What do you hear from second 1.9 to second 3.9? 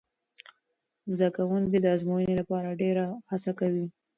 ازموینې لپاره ډېره هڅه کوي.